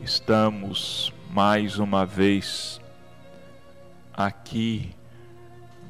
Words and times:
Estamos 0.00 1.12
mais 1.30 1.78
uma 1.78 2.04
vez 2.04 2.80
aqui 4.12 4.94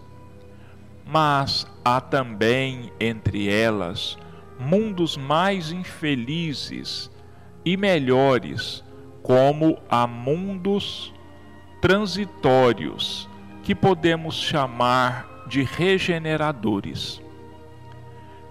Mas 1.06 1.68
há 1.86 2.02
também 2.02 2.92
entre 3.00 3.48
elas 3.48 4.18
mundos 4.60 5.16
mais 5.16 5.72
infelizes 5.72 7.12
e 7.64 7.78
melhores, 7.78 8.84
como 9.22 9.78
há 9.88 10.08
mundos 10.08 11.14
transitórios 11.80 13.30
que 13.62 13.76
podemos 13.76 14.34
chamar 14.34 15.46
de 15.46 15.62
regeneradores. 15.62 17.22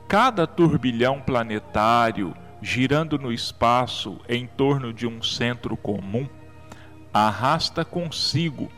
Cada 0.06 0.46
turbilhão 0.46 1.20
planetário 1.20 2.32
girando 2.62 3.18
no 3.18 3.32
espaço 3.32 4.20
em 4.28 4.46
torno 4.46 4.92
de 4.92 5.06
um 5.06 5.22
centro 5.22 5.76
comum 5.76 6.28
arrasta 7.12 7.84
consigo 7.84 8.70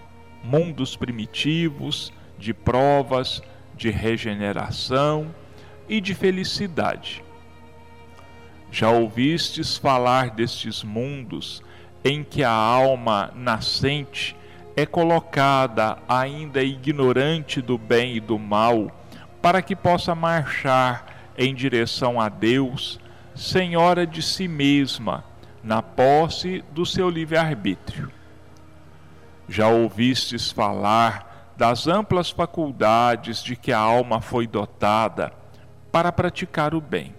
mundos 0.42 0.96
primitivos 0.96 2.12
de 2.38 2.52
provas, 2.52 3.42
de 3.76 3.90
regeneração 3.90 5.34
e 5.88 6.00
de 6.00 6.14
felicidade. 6.14 7.22
Já 8.70 8.90
ouvistes 8.90 9.76
falar 9.76 10.30
destes 10.30 10.82
mundos 10.82 11.62
em 12.04 12.24
que 12.24 12.42
a 12.42 12.50
alma 12.50 13.30
nascente 13.36 14.34
é 14.74 14.86
colocada 14.86 15.98
ainda 16.08 16.62
ignorante 16.62 17.60
do 17.60 17.76
bem 17.76 18.16
e 18.16 18.20
do 18.20 18.38
mal, 18.38 18.90
para 19.40 19.60
que 19.60 19.76
possa 19.76 20.14
marchar 20.14 21.32
em 21.36 21.54
direção 21.54 22.20
a 22.20 22.28
Deus, 22.28 22.98
senhora 23.34 24.06
de 24.06 24.22
si 24.22 24.46
mesma, 24.48 25.24
na 25.62 25.82
posse 25.82 26.64
do 26.72 26.84
seu 26.84 27.08
livre-arbítrio. 27.08 28.10
Já 29.48 29.68
ouvistes 29.68 30.50
falar 30.50 31.52
das 31.56 31.86
amplas 31.86 32.30
faculdades 32.30 33.42
de 33.42 33.54
que 33.54 33.72
a 33.72 33.78
alma 33.78 34.20
foi 34.20 34.46
dotada 34.46 35.32
para 35.90 36.10
praticar 36.10 36.74
o 36.74 36.80
bem. 36.80 37.14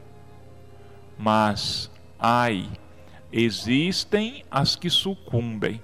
Mas, 1.18 1.90
ai, 2.19 2.68
existem 3.31 4.44
as 4.50 4.75
que 4.75 4.90
sucumbem 4.90 5.81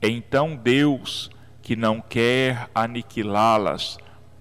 então 0.00 0.54
Deus, 0.54 1.30
que 1.60 1.74
não 1.74 2.00
quer 2.00 2.68
aniquilá-las, 2.74 3.98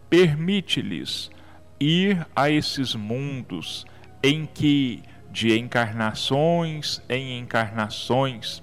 permite-lhes 0.09 1.31
ir 1.79 2.25
a 2.35 2.49
esses 2.49 2.93
mundos 2.93 3.85
em 4.21 4.45
que, 4.45 5.03
de 5.31 5.57
encarnações 5.57 7.01
em 7.09 7.39
encarnações, 7.39 8.61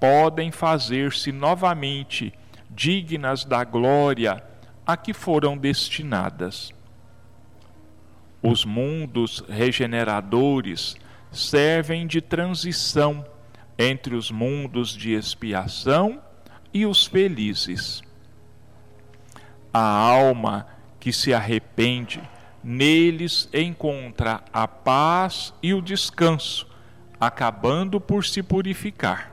podem 0.00 0.50
fazer-se 0.50 1.32
novamente 1.32 2.32
dignas 2.70 3.44
da 3.44 3.64
glória 3.64 4.42
a 4.86 4.96
que 4.96 5.12
foram 5.12 5.56
destinadas. 5.56 6.72
Os 8.42 8.64
mundos 8.64 9.42
regeneradores 9.48 10.96
servem 11.32 12.06
de 12.06 12.20
transição 12.20 13.26
entre 13.78 14.14
os 14.14 14.30
mundos 14.30 14.90
de 14.90 15.12
expiação 15.12 16.22
e 16.72 16.86
os 16.86 17.06
felizes. 17.06 18.02
A 19.72 19.80
alma 19.80 20.66
que 21.00 21.12
se 21.12 21.34
arrepende, 21.34 22.20
neles 22.66 23.48
encontra 23.54 24.42
a 24.52 24.66
paz 24.66 25.54
e 25.62 25.72
o 25.72 25.80
descanso, 25.80 26.66
acabando 27.20 28.00
por 28.00 28.24
se 28.24 28.42
purificar. 28.42 29.32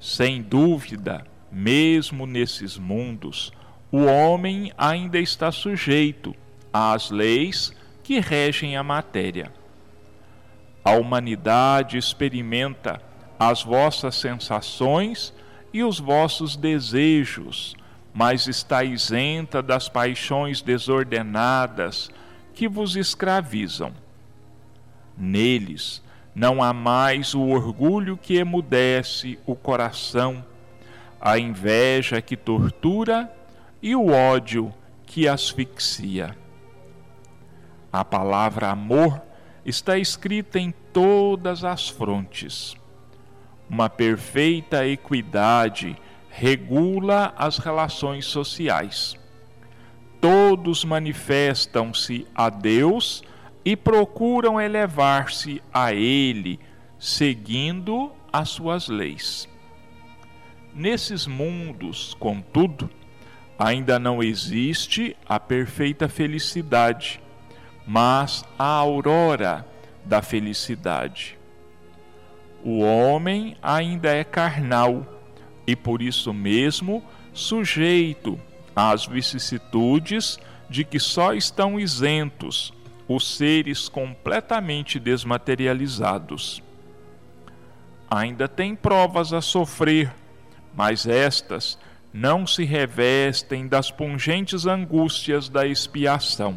Sem 0.00 0.42
dúvida, 0.42 1.24
mesmo 1.50 2.26
nesses 2.26 2.76
mundos, 2.76 3.52
o 3.92 3.98
homem 3.98 4.72
ainda 4.76 5.16
está 5.16 5.52
sujeito 5.52 6.34
às 6.72 7.08
leis 7.08 7.72
que 8.02 8.18
regem 8.18 8.76
a 8.76 8.82
matéria. 8.82 9.52
A 10.84 10.94
humanidade 10.94 11.96
experimenta 11.96 13.00
as 13.38 13.62
vossas 13.62 14.16
sensações 14.16 15.32
e 15.72 15.84
os 15.84 16.00
vossos 16.00 16.56
desejos, 16.56 17.76
mas 18.12 18.46
está 18.46 18.84
isenta 18.84 19.62
das 19.62 19.88
paixões 19.88 20.60
desordenadas 20.60 22.10
que 22.54 22.68
vos 22.68 22.96
escravizam. 22.96 23.92
Neles 25.16 26.02
não 26.34 26.62
há 26.62 26.72
mais 26.72 27.34
o 27.34 27.42
orgulho 27.42 28.16
que 28.16 28.36
emudece 28.36 29.38
o 29.46 29.54
coração, 29.54 30.44
a 31.20 31.38
inveja 31.38 32.20
que 32.20 32.36
tortura 32.36 33.32
e 33.82 33.94
o 33.94 34.08
ódio 34.08 34.72
que 35.06 35.28
asfixia. 35.28 36.36
A 37.92 38.04
palavra 38.04 38.70
amor 38.70 39.20
está 39.64 39.98
escrita 39.98 40.58
em 40.58 40.72
todas 40.92 41.64
as 41.64 41.88
frontes 41.88 42.76
uma 43.72 43.88
perfeita 43.88 44.86
equidade 44.86 45.96
regula 46.32 47.34
as 47.36 47.58
relações 47.58 48.24
sociais. 48.24 49.16
Todos 50.20 50.84
manifestam-se 50.84 52.26
a 52.34 52.48
Deus 52.48 53.22
e 53.64 53.76
procuram 53.76 54.60
elevar-se 54.60 55.62
a 55.72 55.92
Ele, 55.92 56.58
seguindo 56.98 58.10
as 58.32 58.48
suas 58.48 58.88
leis. 58.88 59.48
Nesses 60.74 61.26
mundos, 61.26 62.14
contudo, 62.14 62.88
ainda 63.58 63.98
não 63.98 64.22
existe 64.22 65.14
a 65.28 65.38
perfeita 65.38 66.08
felicidade, 66.08 67.20
mas 67.86 68.42
a 68.58 68.64
aurora 68.64 69.66
da 70.04 70.22
felicidade 70.22 71.38
o 72.64 72.78
homem 72.80 73.56
ainda 73.60 74.14
é 74.14 74.22
carnal 74.22 75.11
e 75.66 75.76
por 75.76 76.02
isso 76.02 76.32
mesmo 76.32 77.02
sujeito 77.32 78.38
às 78.74 79.06
vicissitudes 79.06 80.38
de 80.68 80.84
que 80.84 80.98
só 80.98 81.34
estão 81.34 81.78
isentos 81.78 82.72
os 83.08 83.36
seres 83.36 83.88
completamente 83.88 84.98
desmaterializados. 84.98 86.62
Ainda 88.10 88.48
tem 88.48 88.74
provas 88.74 89.32
a 89.32 89.40
sofrer, 89.40 90.12
mas 90.74 91.06
estas 91.06 91.78
não 92.12 92.46
se 92.46 92.64
revestem 92.64 93.66
das 93.66 93.90
pungentes 93.90 94.66
angústias 94.66 95.48
da 95.48 95.66
expiação. 95.66 96.56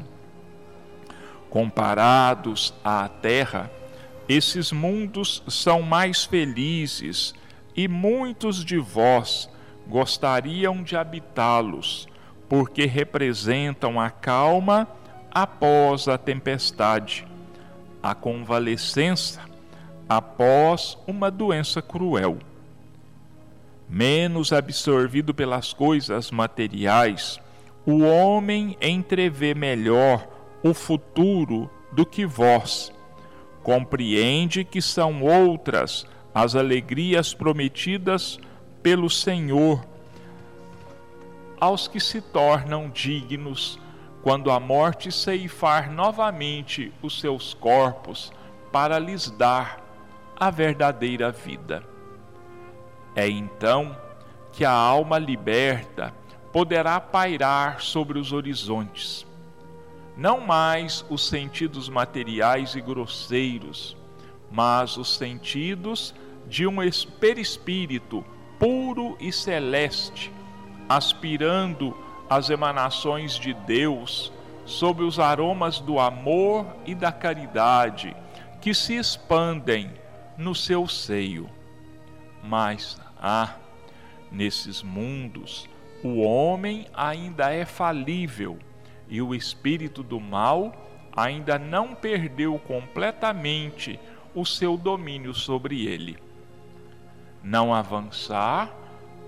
Comparados 1.50 2.74
à 2.84 3.08
terra, 3.08 3.72
esses 4.28 4.72
mundos 4.72 5.42
são 5.48 5.82
mais 5.82 6.26
felizes 6.26 7.34
e 7.76 7.88
muitos 7.88 8.64
de 8.64 8.78
vós 8.78 9.50
gostariam 9.88 10.82
de 10.82 10.96
habitá-los, 10.96 12.08
porque 12.48 12.86
representam 12.86 14.00
a 14.00 14.10
calma 14.10 14.88
após 15.32 16.08
a 16.08 16.18
tempestade, 16.18 17.28
a 18.02 18.16
convalescença 18.16 19.42
após 20.08 20.98
uma 21.06 21.30
doença 21.30 21.82
cruel. 21.82 22.38
Menos 23.90 24.54
absorvido 24.54 25.34
pelas 25.34 25.74
coisas 25.74 26.32
materiais, 26.32 27.40
o 27.86 28.00
homem 28.04 28.78
entrevê 28.82 29.54
melhor 29.54 30.28
o 30.64 30.74
futuro 30.74 31.70
do 31.92 32.06
que 32.06 32.26
vós. 32.26 32.92
Compreende 33.62 34.64
que 34.64 34.82
são 34.82 35.22
outras 35.22 36.08
as 36.36 36.54
alegrias 36.54 37.34
prometidas 37.34 38.38
pelo 38.84 39.10
Senhor 39.10 39.88
aos 41.58 41.88
que 41.88 41.98
se 41.98 42.20
tornam 42.20 42.90
dignos 42.90 43.80
quando 44.22 44.52
a 44.52 44.60
morte 44.60 45.14
ceifar 45.14 45.90
novamente 45.90 46.92
os 47.02 47.22
seus 47.22 47.54
corpos 47.54 48.34
para 48.70 49.00
lhes 49.00 49.32
dar 49.32 49.80
a 50.36 50.50
verdadeira 50.50 51.32
vida. 51.32 51.82
É 53.16 53.30
então 53.30 53.96
que 54.52 54.66
a 54.66 54.72
alma 54.72 55.18
liberta 55.18 56.14
poderá 56.52 57.00
pairar 57.00 57.82
sobre 57.82 58.20
os 58.20 58.34
horizontes. 58.34 59.26
Não 60.18 60.42
mais 60.42 61.06
os 61.10 61.26
sentidos 61.26 61.88
materiais 61.88 62.76
e 62.76 62.82
grosseiros, 62.82 63.96
mas 64.52 64.98
os 64.98 65.16
sentidos 65.16 66.14
de 66.48 66.66
um 66.68 66.76
perispírito 67.20 68.24
puro 68.60 69.18
e 69.20 69.32
celeste, 69.32 70.32
aspirando 70.88 71.96
as 72.30 72.50
emanações 72.50 73.38
de 73.38 73.54
Deus 73.54 74.32
sob 74.66 75.04
os 75.04 75.20
aromas 75.20 75.80
do 75.80 76.00
amor 76.00 76.66
e 76.86 76.96
da 76.96 77.12
caridade 77.12 78.16
que 78.62 78.74
se 78.74 78.96
expandem 78.96 79.92
no 80.38 80.56
seu 80.56 80.88
seio. 80.88 81.50
Mas, 82.44 83.00
ah, 83.20 83.56
nesses 84.32 84.82
mundos, 84.82 85.70
o 86.04 86.22
homem 86.22 86.88
ainda 86.94 87.52
é 87.52 87.66
falível 87.66 88.58
e 89.08 89.22
o 89.22 89.36
espírito 89.36 90.02
do 90.02 90.20
mal 90.20 90.74
ainda 91.16 91.58
não 91.58 91.94
perdeu 91.96 92.60
completamente 92.60 94.00
o 94.34 94.46
seu 94.46 94.76
domínio 94.76 95.34
sobre 95.34 95.86
ele. 95.86 96.25
Não 97.46 97.72
avançar 97.72 98.76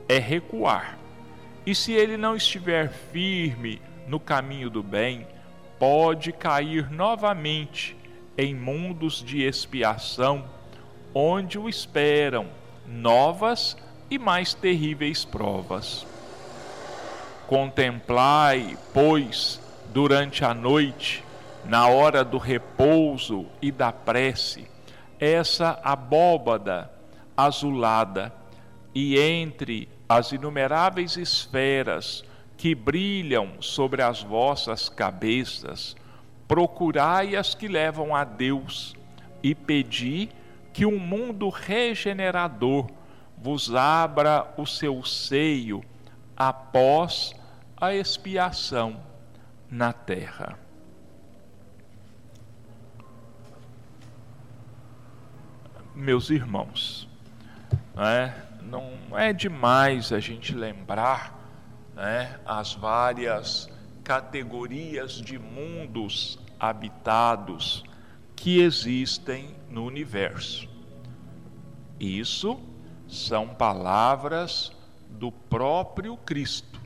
é 0.09 0.17
recuar. 0.17 0.97
E 1.67 1.75
se 1.75 1.93
ele 1.93 2.17
não 2.17 2.35
estiver 2.35 2.89
firme 2.89 3.79
no 4.07 4.19
caminho 4.19 4.71
do 4.71 4.81
bem, 4.81 5.27
pode 5.77 6.31
cair 6.31 6.89
novamente 6.89 7.95
em 8.35 8.55
mundos 8.55 9.23
de 9.23 9.43
expiação, 9.43 10.45
onde 11.13 11.59
o 11.59 11.69
esperam 11.69 12.47
novas 12.87 13.77
e 14.09 14.17
mais 14.17 14.51
terríveis 14.51 15.23
provas. 15.23 16.03
Contemplai, 17.45 18.75
pois, 18.95 19.61
durante 19.93 20.43
a 20.43 20.55
noite, 20.55 21.23
na 21.65 21.87
hora 21.87 22.23
do 22.23 22.39
repouso 22.39 23.45
e 23.61 23.71
da 23.71 23.91
prece, 23.91 24.67
essa 25.19 25.79
abóbada 25.83 26.96
azulada, 27.37 28.33
e 28.93 29.19
entre 29.19 29.87
as 30.09 30.31
inumeráveis 30.31 31.15
esferas 31.15 32.25
que 32.57 32.73
brilham 32.73 33.61
sobre 33.61 34.01
as 34.01 34.23
vossas 34.23 34.89
cabeças, 34.89 35.95
procurai 36.47 37.35
as 37.35 37.53
que 37.53 37.67
levam 37.67 38.15
a 38.15 38.23
Deus 38.23 38.95
e 39.43 39.53
pedi 39.53 40.29
que 40.73 40.85
um 40.85 40.97
mundo 40.97 41.49
regenerador 41.49 42.87
vos 43.37 43.73
abra 43.73 44.51
o 44.57 44.65
seu 44.65 45.03
seio 45.03 45.83
após 46.35 47.35
a 47.79 47.93
expiação 47.93 48.99
na 49.69 49.93
terra. 49.93 50.57
Meus 55.93 56.29
irmãos, 56.29 57.06
né? 57.97 58.47
não 58.61 59.17
é 59.17 59.33
demais 59.33 60.13
a 60.13 60.19
gente 60.19 60.53
lembrar 60.53 61.35
né, 61.95 62.39
as 62.45 62.73
várias 62.73 63.69
categorias 64.03 65.13
de 65.13 65.39
mundos 65.39 66.37
habitados 66.59 67.83
que 68.35 68.59
existem 68.61 69.55
no 69.69 69.83
universo. 69.83 70.69
Isso 71.99 72.59
são 73.07 73.47
palavras 73.47 74.71
do 75.09 75.31
próprio 75.31 76.15
Cristo. 76.17 76.79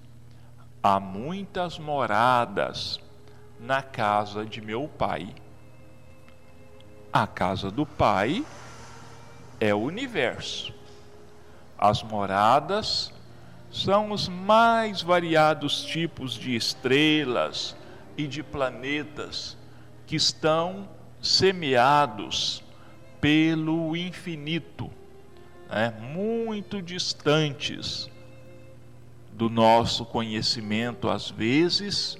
Há 0.81 0.99
muitas 0.99 1.77
moradas 1.77 2.99
na 3.59 3.81
casa 3.83 4.45
de 4.45 4.61
meu 4.61 4.87
Pai. 4.87 5.35
A 7.11 7.27
casa 7.27 7.69
do 7.69 7.85
Pai 7.85 8.45
é 9.59 9.75
o 9.75 9.79
universo. 9.79 10.80
As 11.81 12.03
moradas 12.03 13.11
são 13.71 14.11
os 14.11 14.29
mais 14.29 15.01
variados 15.01 15.83
tipos 15.83 16.35
de 16.35 16.55
estrelas 16.55 17.75
e 18.15 18.27
de 18.27 18.43
planetas 18.43 19.57
que 20.05 20.15
estão 20.15 20.87
semeados 21.19 22.61
pelo 23.19 23.97
infinito, 23.97 24.91
né? 25.67 25.91
muito 26.13 26.83
distantes 26.83 28.07
do 29.33 29.49
nosso 29.49 30.05
conhecimento 30.05 31.09
às 31.09 31.31
vezes 31.31 32.15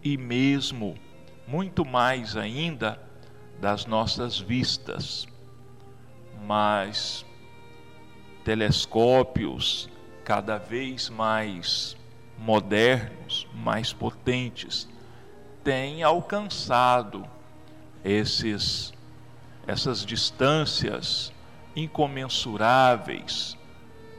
e 0.00 0.16
mesmo 0.16 0.94
muito 1.48 1.84
mais 1.84 2.36
ainda 2.36 3.00
das 3.60 3.84
nossas 3.84 4.38
vistas 4.38 5.26
mas 6.46 7.24
telescópios 8.44 9.88
cada 10.24 10.58
vez 10.58 11.08
mais 11.08 11.96
modernos, 12.38 13.46
mais 13.54 13.92
potentes, 13.92 14.88
têm 15.62 16.02
alcançado 16.02 17.24
esses 18.04 18.92
essas 19.66 20.04
distâncias 20.04 21.32
incomensuráveis 21.76 23.56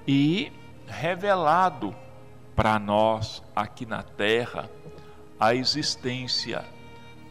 e 0.07 0.51
revelado 0.87 1.93
para 2.55 2.79
nós 2.79 3.43
aqui 3.55 3.85
na 3.85 4.03
Terra 4.03 4.69
a 5.39 5.53
existência 5.53 6.63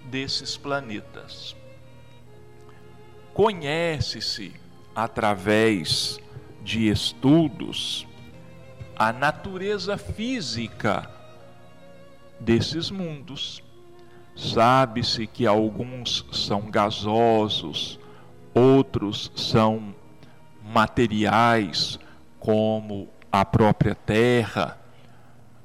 desses 0.05 0.57
planetas. 0.57 1.57
Conhece-se 3.33 4.53
através 4.95 6.21
de 6.63 6.89
estudos, 6.89 8.07
a 8.97 9.13
natureza 9.13 9.97
física 9.99 11.11
desses 12.39 12.91
mundos. 12.91 13.63
Sabe-se 14.35 15.27
que 15.27 15.47
alguns 15.47 16.25
são 16.33 16.71
gasosos, 16.71 17.99
outros 18.55 19.31
são 19.37 19.95
materiais, 20.65 21.99
como 22.41 23.09
a 23.31 23.45
própria 23.45 23.95
Terra, 23.95 24.79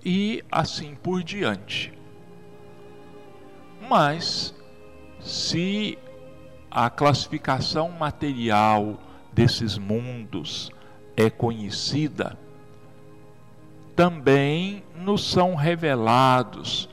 e 0.04 0.44
assim 0.52 0.96
por 0.96 1.24
diante. 1.24 1.94
Mas, 3.90 4.54
se 5.22 5.98
a 6.70 6.90
classificação 6.90 7.90
material 7.90 9.00
desses 9.32 9.78
mundos 9.78 10.72
é 11.18 11.32
conhecida, 11.32 12.38
também 13.96 14.84
nos 14.96 15.28
são 15.28 15.56
revelados 15.56 16.88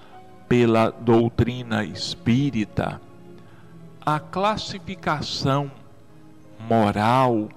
pela 0.48 0.90
doutrina 0.90 1.84
espírita 1.84 3.00
a 4.06 4.18
classificação 4.18 5.70
moral 6.58 7.48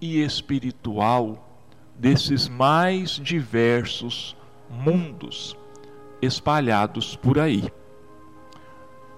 e 0.00 0.22
espiritual 0.22 1.48
desses 1.96 2.48
mais 2.48 3.10
diversos 3.10 4.36
mundos 4.70 5.56
espalhados 6.20 7.16
por 7.16 7.38
aí. 7.38 7.68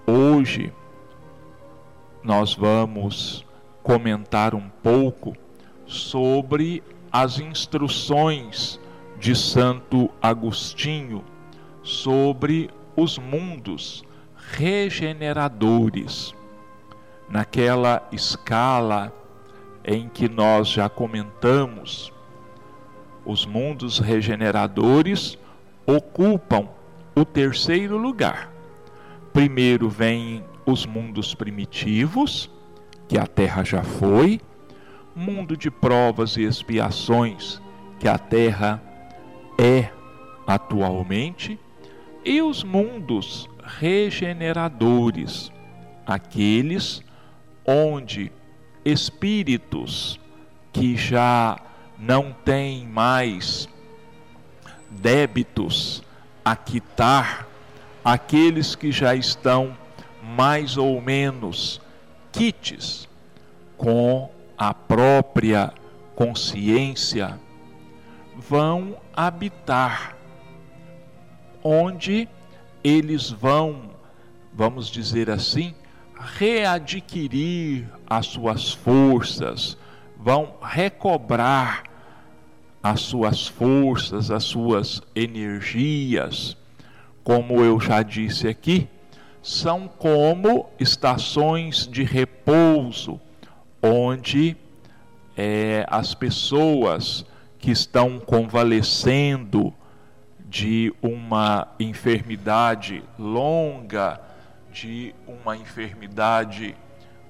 Hoje 0.07 0.71
nós 2.23 2.55
vamos 2.55 3.45
comentar 3.83 4.55
um 4.55 4.69
pouco 4.83 5.35
sobre 5.85 6.83
as 7.11 7.39
instruções 7.39 8.79
de 9.19 9.35
Santo 9.35 10.09
Agostinho 10.21 11.23
sobre 11.85 12.69
os 12.95 13.17
mundos 13.17 14.03
regeneradores, 14.51 16.33
naquela 17.29 18.07
escala 18.11 19.13
em 19.83 20.09
que 20.09 20.27
nós 20.27 20.67
já 20.67 20.89
comentamos, 20.89 22.11
os 23.23 23.45
mundos 23.45 23.99
regeneradores 23.99 25.37
ocupam 25.85 26.67
o 27.15 27.23
terceiro 27.23 27.97
lugar. 27.97 28.51
Primeiro 29.31 29.89
vêm 29.89 30.43
os 30.65 30.85
mundos 30.85 31.35
primitivos, 31.35 32.49
que 33.07 33.17
a 33.17 33.27
Terra 33.27 33.63
já 33.63 33.83
foi, 33.83 34.41
mundo 35.15 35.55
de 35.55 35.71
provas 35.71 36.35
e 36.35 36.43
expiações, 36.43 37.61
que 37.99 38.07
a 38.07 38.17
Terra 38.17 38.81
é 39.57 39.89
atualmente, 40.45 41.57
e 42.23 42.41
os 42.41 42.63
mundos 42.63 43.49
regeneradores, 43.63 45.51
aqueles 46.05 47.01
onde 47.65 48.31
espíritos 48.83 50.19
que 50.73 50.97
já 50.97 51.57
não 51.97 52.33
têm 52.43 52.85
mais 52.85 53.69
débitos 54.89 56.03
a 56.43 56.55
quitar, 56.55 57.47
aqueles 58.03 58.75
que 58.75 58.91
já 58.91 59.15
estão 59.15 59.75
mais 60.21 60.77
ou 60.77 61.01
menos 61.01 61.81
quites 62.31 63.07
com 63.77 64.29
a 64.57 64.73
própria 64.73 65.73
consciência, 66.15 67.39
vão 68.37 68.97
habitar 69.15 70.15
onde 71.63 72.27
eles 72.83 73.29
vão, 73.31 73.89
vamos 74.53 74.87
dizer 74.87 75.29
assim, 75.29 75.73
readquirir 76.37 77.87
as 78.07 78.27
suas 78.27 78.71
forças, 78.71 79.77
vão 80.17 80.55
recobrar 80.61 81.83
as 82.81 83.01
suas 83.01 83.47
forças, 83.47 84.29
as 84.29 84.43
suas 84.43 85.01
energias. 85.15 86.55
Como 87.23 87.61
eu 87.61 87.79
já 87.79 88.03
disse 88.03 88.47
aqui, 88.47 88.87
são 89.41 89.87
como 89.87 90.69
estações 90.79 91.87
de 91.87 92.03
repouso, 92.03 93.19
onde 93.85 94.57
é, 95.37 95.85
as 95.87 96.15
pessoas 96.15 97.23
que 97.59 97.69
estão 97.69 98.19
convalescendo 98.19 99.71
de 100.49 100.91
uma 101.03 101.67
enfermidade 101.79 103.03
longa, 103.19 104.19
de 104.71 105.13
uma 105.27 105.55
enfermidade 105.55 106.75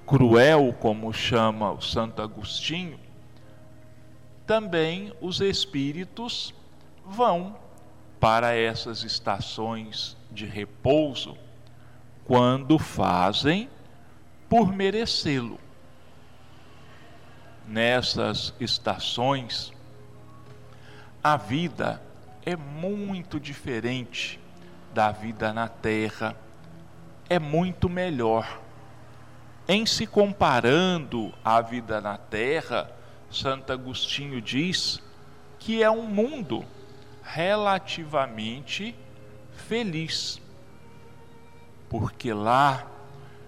cruel, 0.06 0.74
como 0.80 1.12
chama 1.12 1.72
o 1.72 1.82
Santo 1.82 2.22
Agostinho, 2.22 3.00
também 4.46 5.12
os 5.20 5.42
espíritos 5.42 6.54
vão 7.06 7.58
para 8.20 8.56
essas 8.56 9.04
estações 9.04 10.16
de 10.32 10.46
repouso 10.46 11.36
quando 12.24 12.80
fazem 12.80 13.70
por 14.48 14.72
merecê-lo. 14.72 15.65
Nessas 17.68 18.54
estações, 18.60 19.74
a 21.24 21.36
vida 21.36 22.02
é 22.46 22.56
muito 22.56 23.40
diferente 23.40 24.40
da 24.94 25.12
vida 25.12 25.52
na 25.52 25.68
terra, 25.68 26.36
é 27.28 27.40
muito 27.40 27.90
melhor. 27.90 28.62
Em 29.68 29.86
se 29.86 30.06
comparando 30.06 31.34
à 31.44 31.60
vida 31.60 32.00
na 32.00 32.18
terra, 32.18 32.92
Santo 33.32 33.74
Agostinho 33.74 34.40
diz 34.40 35.02
que 35.58 35.82
é 35.82 35.90
um 35.90 36.04
mundo 36.04 36.64
relativamente 37.24 38.96
feliz, 39.68 40.40
porque 41.90 42.32
lá 42.32 42.86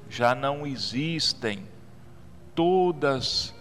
já 0.09 0.33
não 0.33 0.65
existem 0.65 1.63
todas 2.55 3.53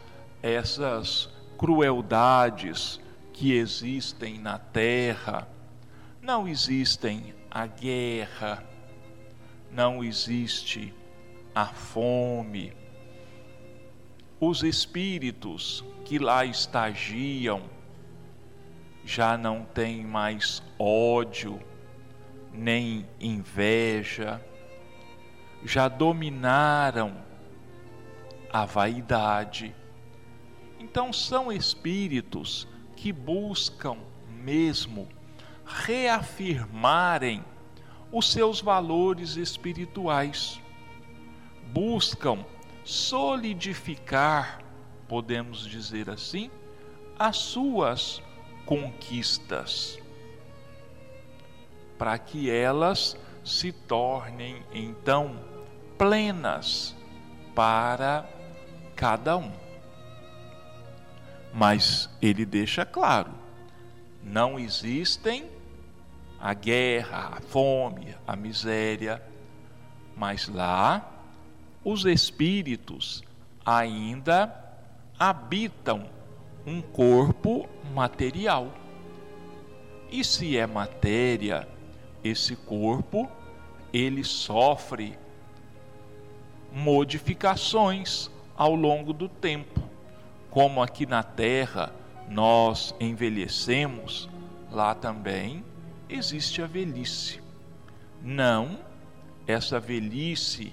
essas 0.46 1.28
crueldades 1.58 3.00
que 3.32 3.52
existem 3.52 4.38
na 4.38 4.58
terra, 4.58 5.48
não 6.20 6.48
existem 6.48 7.34
a 7.50 7.66
guerra, 7.66 8.64
não 9.70 10.02
existe 10.02 10.94
a 11.54 11.66
fome. 11.66 12.72
Os 14.40 14.62
espíritos 14.62 15.84
que 16.04 16.18
lá 16.18 16.44
estagiam 16.44 17.62
já 19.04 19.38
não 19.38 19.64
têm 19.64 20.04
mais 20.04 20.62
ódio, 20.78 21.60
nem 22.52 23.06
inveja, 23.20 24.40
já 25.64 25.88
dominaram 25.88 27.14
a 28.52 28.64
vaidade. 28.64 29.74
Então 30.88 31.12
são 31.12 31.50
espíritos 31.50 32.68
que 32.94 33.12
buscam 33.12 33.96
mesmo 34.30 35.08
reafirmarem 35.66 37.44
os 38.12 38.30
seus 38.30 38.60
valores 38.60 39.34
espirituais, 39.34 40.60
buscam 41.72 42.46
solidificar, 42.84 44.62
podemos 45.08 45.66
dizer 45.66 46.08
assim, 46.08 46.52
as 47.18 47.36
suas 47.36 48.22
conquistas, 48.64 49.98
para 51.98 52.16
que 52.16 52.48
elas 52.48 53.18
se 53.44 53.72
tornem 53.72 54.62
então 54.72 55.36
plenas 55.98 56.94
para 57.56 58.24
cada 58.94 59.36
um. 59.36 59.65
Mas 61.52 62.10
ele 62.20 62.44
deixa 62.44 62.84
claro: 62.84 63.32
não 64.22 64.58
existem 64.58 65.48
a 66.38 66.52
guerra, 66.52 67.36
a 67.36 67.40
fome, 67.40 68.14
a 68.26 68.36
miséria, 68.36 69.22
mas 70.16 70.48
lá 70.48 71.12
os 71.84 72.04
espíritos 72.04 73.22
ainda 73.64 74.54
habitam 75.18 76.08
um 76.66 76.82
corpo 76.82 77.68
material. 77.94 78.72
E 80.10 80.24
se 80.24 80.56
é 80.56 80.66
matéria, 80.66 81.68
esse 82.22 82.54
corpo 82.56 83.30
ele 83.92 84.24
sofre 84.24 85.18
modificações 86.72 88.30
ao 88.56 88.74
longo 88.74 89.12
do 89.12 89.28
tempo 89.28 89.85
como 90.56 90.82
aqui 90.82 91.04
na 91.04 91.22
terra 91.22 91.92
nós 92.30 92.94
envelhecemos, 92.98 94.26
lá 94.72 94.94
também 94.94 95.62
existe 96.08 96.62
a 96.62 96.66
velhice. 96.66 97.42
Não 98.22 98.78
essa 99.46 99.78
velhice 99.78 100.72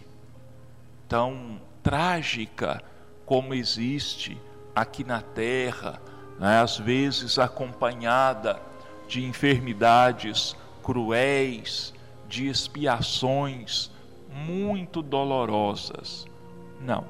tão 1.05 1.59
trágica 1.83 2.81
como 3.25 3.53
existe 3.53 4.37
aqui 4.73 5.03
na 5.03 5.19
terra, 5.21 6.01
né? 6.39 6.61
às 6.61 6.77
vezes 6.77 7.37
acompanhada 7.37 8.61
de 9.05 9.25
enfermidades 9.25 10.55
cruéis, 10.81 11.93
de 12.29 12.47
expiações 12.47 13.91
muito 14.29 15.01
dolorosas. 15.01 16.25
Não, 16.79 17.03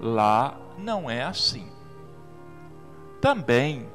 lá 0.00 0.56
não 0.78 1.10
é 1.10 1.24
assim. 1.24 1.79
Também 3.20 3.86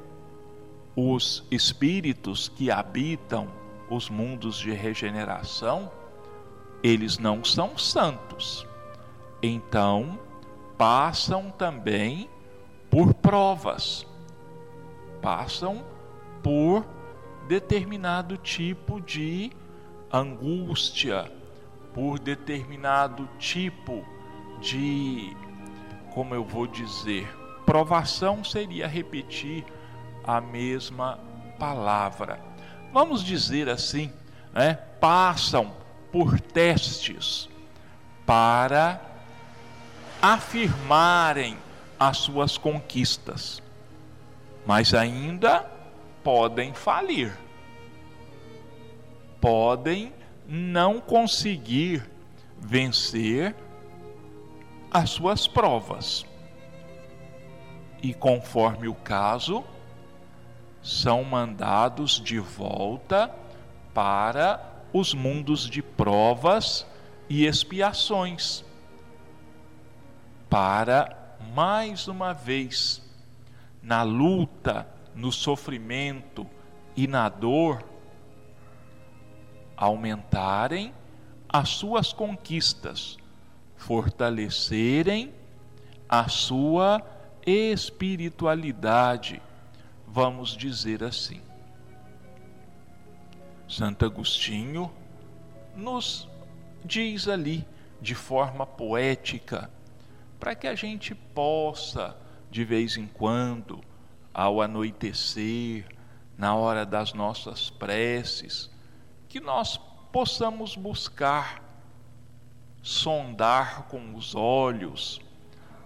os 0.96 1.46
espíritos 1.50 2.48
que 2.48 2.70
habitam 2.70 3.48
os 3.90 4.10
mundos 4.10 4.58
de 4.58 4.72
regeneração, 4.72 5.92
eles 6.84 7.18
não 7.18 7.44
são 7.44 7.78
santos. 7.78 8.66
Então, 9.42 10.20
passam 10.78 11.50
também 11.52 12.30
por 12.90 13.14
provas, 13.14 14.08
passam 15.22 15.84
por 16.44 16.86
determinado 17.48 18.38
tipo 18.38 19.02
de 19.02 19.52
angústia, 20.12 21.32
por 21.94 22.20
determinado 22.20 23.28
tipo 23.38 24.06
de, 24.62 25.36
como 26.14 26.34
eu 26.34 26.44
vou 26.44 26.68
dizer, 26.68 27.28
Provação 27.66 28.44
seria 28.44 28.88
repetir 28.88 29.66
a 30.24 30.40
mesma 30.40 31.20
palavra. 31.58 32.40
Vamos 32.92 33.24
dizer 33.24 33.70
assim, 33.70 34.12
né? 34.54 34.76
passam 35.00 35.74
por 36.12 36.40
testes 36.40 37.50
para 38.26 39.02
afirmarem 40.22 41.58
as 42.00 42.18
suas 42.18 42.58
conquistas, 42.58 43.62
mas 44.66 44.94
ainda 44.94 45.66
podem 46.24 46.74
falir, 46.74 47.38
podem 49.40 50.14
não 50.48 51.00
conseguir 51.00 52.10
vencer 52.60 53.56
as 54.90 55.10
suas 55.12 55.48
provas. 55.48 56.26
E 58.06 58.14
conforme 58.14 58.88
o 58.88 58.94
caso, 58.94 59.64
são 60.80 61.24
mandados 61.24 62.22
de 62.22 62.38
volta 62.38 63.34
para 63.96 64.84
os 64.94 65.16
mundos 65.16 65.68
de 65.68 65.82
provas 65.82 66.86
e 67.28 67.48
expiações, 67.48 68.64
para 70.48 71.36
mais 71.56 72.08
uma 72.08 72.32
vez, 72.32 73.02
na 73.82 74.04
luta, 74.04 74.88
no 75.16 75.32
sofrimento 75.32 76.46
e 76.96 77.08
na 77.08 77.28
dor, 77.28 77.84
aumentarem 79.76 80.94
as 81.50 81.70
suas 81.70 82.14
conquistas, 82.14 83.18
fortalecerem 83.76 85.34
a 86.08 86.30
sua 86.30 87.15
espiritualidade, 87.46 89.42
vamos 90.08 90.56
dizer 90.56 91.04
assim. 91.04 91.42
Santo 93.68 94.06
Agostinho 94.06 94.92
nos 95.76 96.28
diz 96.84 97.28
ali 97.28 97.66
de 98.02 98.16
forma 98.16 98.66
poética, 98.66 99.70
para 100.40 100.56
que 100.56 100.68
a 100.68 100.76
gente 100.76 101.16
possa, 101.16 102.16
de 102.52 102.64
vez 102.64 102.98
em 102.98 103.08
quando, 103.08 103.82
ao 104.34 104.62
anoitecer, 104.62 105.88
na 106.38 106.56
hora 106.56 106.86
das 106.86 107.14
nossas 107.14 107.70
preces, 107.70 108.70
que 109.28 109.40
nós 109.40 109.78
possamos 110.12 110.76
buscar, 110.76 111.64
sondar 112.82 113.84
com 113.88 114.14
os 114.14 114.36
olhos 114.36 115.25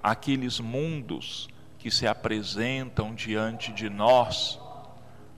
aqueles 0.01 0.59
mundos 0.59 1.49
que 1.77 1.89
se 1.89 2.07
apresentam 2.07 3.13
diante 3.15 3.71
de 3.71 3.89
nós, 3.89 4.59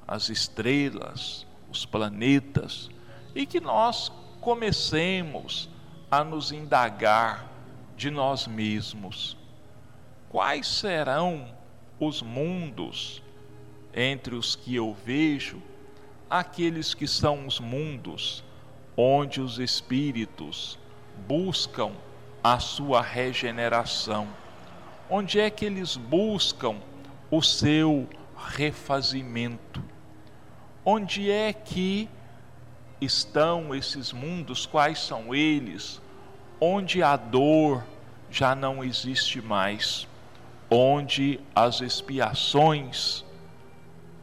as 0.08 0.30
estrelas, 0.30 1.46
os 1.72 1.86
planetas, 1.86 2.90
e 3.34 3.46
que 3.46 3.60
nós 3.60 4.12
comecemos 4.42 5.70
a 6.10 6.24
nos 6.24 6.52
indagar 6.52 7.48
de 7.96 8.10
nós 8.10 8.48
mesmos. 8.48 9.38
Quais 10.30 10.68
serão 10.68 11.48
os 12.00 12.22
mundos 12.22 13.22
entre 13.94 14.36
os 14.36 14.56
que 14.56 14.76
eu 14.76 14.96
vejo, 15.06 15.62
aqueles 16.30 16.94
que 16.94 17.08
são 17.08 17.46
os 17.46 17.60
mundos 17.60 18.44
onde 18.98 19.40
os 19.40 19.60
espíritos 19.60 20.80
buscam 21.28 21.92
a 22.44 22.60
sua 22.60 23.02
regeneração? 23.02 24.41
Onde 25.14 25.42
é 25.42 25.50
que 25.50 25.66
eles 25.66 25.98
buscam 25.98 26.78
o 27.30 27.42
seu 27.42 28.08
refazimento? 28.38 29.84
Onde 30.86 31.30
é 31.30 31.52
que 31.52 32.08
estão 33.02 33.76
esses 33.76 34.14
mundos? 34.14 34.66
Quais 34.66 35.00
são 35.00 35.36
eles? 35.36 36.02
Onde 36.62 37.04
a 37.04 37.18
dor 37.18 37.84
já 38.30 38.56
não 38.56 38.82
existe 38.82 39.42
mais, 39.42 40.08
onde 40.70 41.42
as 41.54 41.82
expiações 41.82 43.26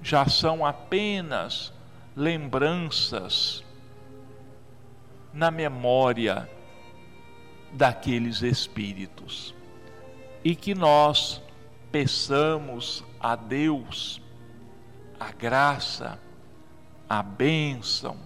já 0.03 0.27
são 0.27 0.65
apenas 0.65 1.71
lembranças 2.17 3.63
na 5.35 5.51
memória 5.51 6.49
daqueles 7.75 8.41
espíritos. 8.41 9.58
E 10.49 10.57
que 10.57 10.75
nós 10.75 11.43
peçamos 11.93 13.05
a 13.21 13.37
Deus 13.37 14.19
a 15.21 15.31
graça, 15.31 16.19
a 17.07 17.23
bênção 17.23 18.17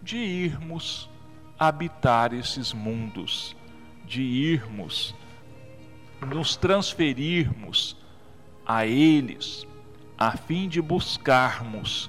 de 0.00 0.18
irmos 0.18 1.10
habitar 1.58 2.32
esses 2.32 2.72
mundos, 2.72 3.56
de 4.04 4.22
irmos 4.22 5.16
nos 6.24 6.54
transferirmos 6.54 7.96
a 8.64 8.86
eles, 8.86 9.66
a 10.16 10.36
fim 10.36 10.68
de 10.68 10.80
buscarmos 10.80 12.08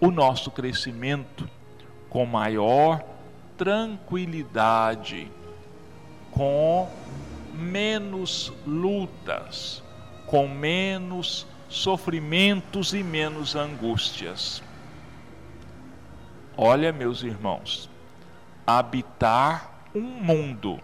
o 0.00 0.08
nosso 0.08 0.52
crescimento 0.52 1.50
com 2.08 2.24
maior 2.24 3.04
tranquilidade, 3.58 5.28
com 6.30 6.88
menos 7.52 8.52
lutas, 8.66 9.82
com 10.26 10.48
menos 10.48 11.46
sofrimentos 11.68 12.92
e 12.94 13.02
menos 13.02 13.54
angústias. 13.54 14.62
Olha, 16.56 16.92
meus 16.92 17.22
irmãos, 17.22 17.88
habitar 18.66 19.86
um 19.94 20.00
mundo 20.00 20.80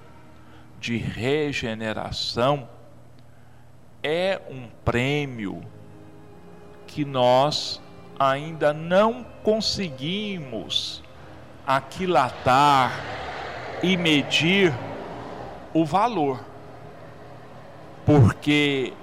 de 0.80 0.96
regeneração 0.96 2.68
é 4.02 4.40
um 4.50 4.68
prêmio 4.84 5.62
que 6.86 7.04
nós 7.04 7.80
ainda 8.18 8.72
não 8.72 9.24
conseguimos 9.42 11.02
aquilatar 11.66 12.92
e 13.82 13.96
medir 13.96 14.72
o 15.74 15.84
valor, 15.84 16.44
porque 18.08 18.94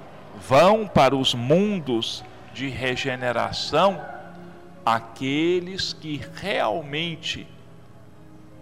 vão 0.47 0.87
para 0.87 1.15
os 1.15 1.35
mundos 1.35 2.23
de 2.55 2.69
regeneração 2.69 4.03
aqueles 4.83 5.93
que 5.93 6.19
realmente 6.33 7.47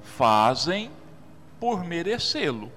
fazem 0.01 0.91
por 1.61 1.85
merecê-lo. 1.85 2.69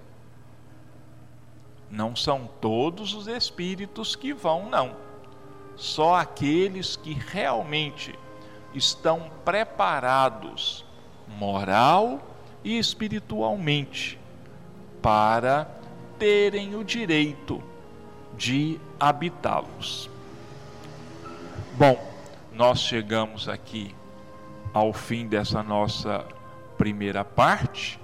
Não 1.91 2.15
são 2.15 2.49
todos 2.61 3.13
os 3.15 3.27
espíritos 3.27 4.15
que 4.15 4.33
vão, 4.33 4.71
não. 4.71 4.95
Só 5.75 6.15
aqueles 6.15 6.95
que 6.95 7.15
realmente 7.15 8.17
estão 8.73 9.29
preparados, 9.45 10.85
moral 11.27 12.21
e 12.63 12.79
espiritualmente, 12.79 14.21
para 15.03 15.67
terem 16.19 16.75
o 16.75 16.85
direito 16.85 17.63
de 18.37 18.81
habitá-los. 18.99 20.11
Bom, 21.75 21.99
nós 22.53 22.81
chegamos 22.81 23.49
aqui 23.49 23.95
ao 24.73 24.93
fim 24.93 25.27
dessa 25.27 25.63
nossa 25.63 26.25
primeira 26.77 27.25
parte. 27.25 28.01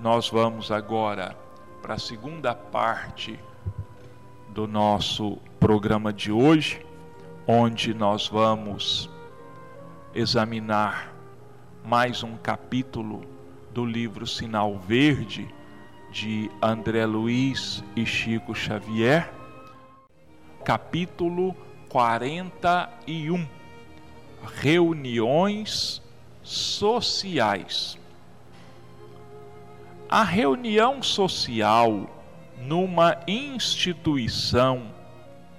Nós 0.00 0.28
vamos 0.28 0.70
agora 0.70 1.36
para 1.80 1.94
a 1.94 1.98
segunda 1.98 2.54
parte 2.54 3.38
do 4.48 4.66
nosso 4.66 5.38
programa 5.60 6.12
de 6.12 6.32
hoje, 6.32 6.84
onde 7.46 7.94
nós 7.94 8.26
vamos 8.28 9.10
examinar 10.14 11.12
mais 11.84 12.22
um 12.22 12.36
capítulo 12.36 13.22
do 13.72 13.84
livro 13.84 14.26
Sinal 14.26 14.76
Verde 14.78 15.54
de 16.16 16.50
André 16.62 17.04
Luiz 17.04 17.84
e 17.94 18.06
Chico 18.06 18.54
Xavier, 18.54 19.30
capítulo 20.64 21.54
41 21.90 23.46
Reuniões 24.42 26.00
sociais. 26.42 27.98
A 30.08 30.22
reunião 30.22 31.02
social 31.02 32.08
numa 32.62 33.20
instituição 33.28 34.90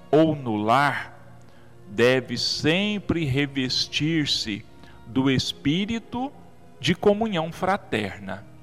ou 0.10 0.36
no 0.36 0.56
lar 0.56 1.40
deve 1.88 2.36
sempre 2.36 3.26
revestir-se 3.26 4.66
do 5.06 5.30
espírito 5.30 6.32
de 6.80 6.96
comunhão 6.96 7.52
fraterna. 7.52 8.57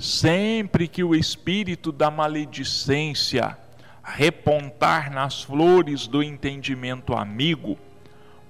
Sempre 0.00 0.88
que 0.88 1.04
o 1.04 1.14
espírito 1.14 1.92
da 1.92 2.10
maledicência 2.10 3.56
repontar 4.02 5.12
nas 5.12 5.42
flores 5.42 6.06
do 6.06 6.22
entendimento 6.22 7.14
amigo, 7.14 7.78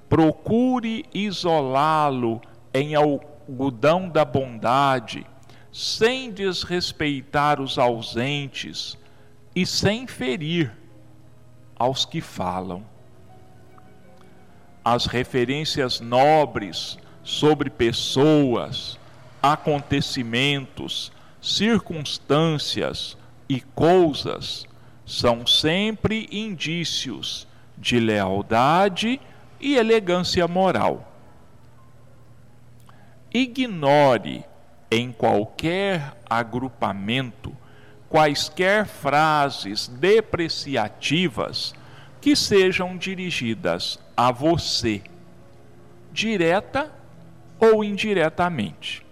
procure 0.09 1.05
isolá-lo 1.13 2.41
em 2.73 2.95
algodão 2.95 4.09
da 4.09 4.25
bondade 4.25 5.27
sem 5.73 6.33
desrespeitar 6.33 7.61
os 7.61 7.79
ausentes, 7.79 8.99
e 9.55 9.67
sem 9.67 10.07
ferir 10.07 10.73
aos 11.77 12.05
que 12.05 12.21
falam. 12.21 12.85
As 14.85 15.07
referências 15.07 16.01
nobres 16.01 16.99
sobre 17.23 17.69
pessoas, 17.69 18.99
acontecimentos, 19.43 21.13
circunstâncias 21.41 23.17
e 23.49 23.61
coisas 23.61 24.67
são 25.07 25.47
sempre 25.47 26.29
indícios 26.31 27.47
de 27.77 27.99
lealdade 27.99 29.21
e 29.61 29.77
elegância 29.77 30.47
moral. 30.47 31.13
Ignore 33.33 34.45
em 34.91 35.13
qualquer 35.13 36.17
agrupamento 36.29 37.57
quaisquer 38.09 38.87
frases 38.87 39.87
depreciativas 39.87 41.73
que 42.21 42.35
sejam 42.35 42.97
dirigidas 42.97 43.99
a 44.17 44.33
você, 44.33 45.01
direta 46.13 46.93
ou 47.59 47.85
indiretamente. 47.85 49.07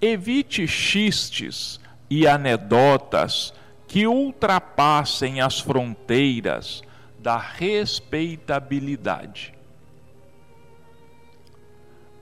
Evite 0.00 0.66
xistes 0.66 1.78
e 2.10 2.26
anedotas 2.26 3.54
que 3.88 4.06
ultrapassem 4.06 5.40
as 5.40 5.58
fronteiras 5.58 6.82
da 7.18 7.38
respeitabilidade. 7.38 9.54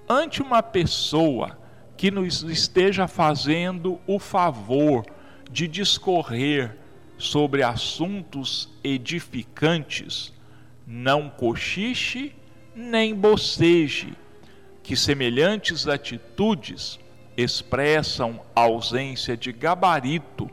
Ante 0.08 0.40
uma 0.42 0.62
pessoa 0.62 1.58
que 1.96 2.10
nos 2.10 2.42
esteja 2.42 3.08
fazendo 3.08 3.98
o 4.06 4.18
favor 4.18 5.06
de 5.50 5.66
discorrer 5.66 6.76
sobre 7.16 7.62
assuntos 7.62 8.68
edificantes, 8.82 10.32
não 10.86 11.30
cochiche 11.30 12.34
nem 12.74 13.14
boceje, 13.14 14.12
que 14.82 14.96
semelhantes 14.96 15.86
atitudes 15.86 16.98
expressam 17.36 18.40
ausência 18.54 19.36
de 19.36 19.52
gabarito 19.52 20.50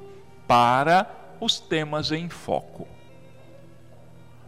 para 0.48 1.10
os 1.40 1.60
temas 1.60 2.12
em 2.12 2.30
foco. 2.30 2.88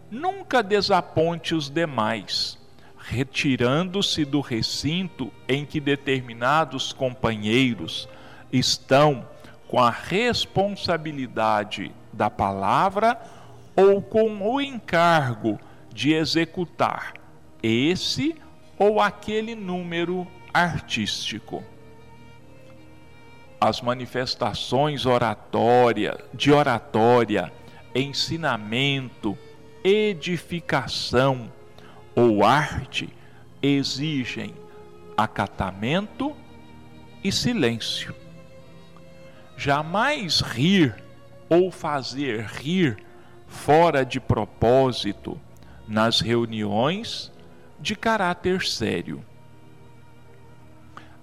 Nunca 0.10 0.62
desaponte 0.62 1.56
os 1.56 1.70
demais, 1.70 2.58
retirando-se 2.98 4.26
do 4.26 4.42
recinto 4.42 5.32
em 5.48 5.66
que 5.66 5.80
determinados 5.80 6.94
companheiros 6.94 8.08
estão 8.52 9.28
com 9.68 9.80
a 9.80 9.90
responsabilidade 9.90 11.92
da 12.12 12.30
palavra 12.30 13.20
ou 13.76 14.02
com 14.02 14.48
o 14.48 14.62
encargo 14.62 15.60
de 15.92 16.14
executar 16.14 17.14
esse 17.62 18.36
ou 18.78 19.00
aquele 19.00 19.56
número 19.56 20.28
artístico. 20.54 21.64
As 23.66 23.80
manifestações 23.80 25.06
oratória, 25.06 26.20
de 26.34 26.52
oratória, 26.52 27.50
ensinamento, 27.96 29.38
edificação 29.82 31.50
ou 32.14 32.44
arte 32.44 33.08
exigem 33.62 34.54
acatamento 35.16 36.36
e 37.24 37.32
silêncio. 37.32 38.14
Jamais 39.56 40.42
rir 40.42 41.02
ou 41.48 41.72
fazer 41.72 42.42
rir 42.42 43.02
fora 43.48 44.04
de 44.04 44.20
propósito 44.20 45.40
nas 45.88 46.20
reuniões 46.20 47.32
de 47.80 47.96
caráter 47.96 48.62
sério. 48.64 49.24